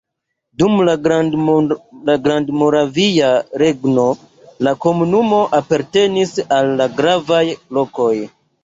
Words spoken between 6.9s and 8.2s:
gravaj lokoj.